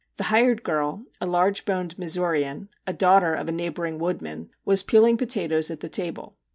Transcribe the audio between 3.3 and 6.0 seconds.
of a neighbouring woodman, was peeling potatoes at the